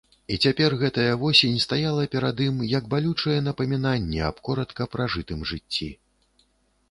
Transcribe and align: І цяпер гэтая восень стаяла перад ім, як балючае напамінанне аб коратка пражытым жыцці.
І 0.33 0.37
цяпер 0.45 0.75
гэтая 0.83 1.11
восень 1.23 1.57
стаяла 1.65 2.05
перад 2.15 2.39
ім, 2.47 2.57
як 2.71 2.87
балючае 2.93 3.37
напамінанне 3.49 4.23
аб 4.29 4.37
коратка 4.49 4.87
пражытым 4.95 5.47
жыцці. 5.51 5.91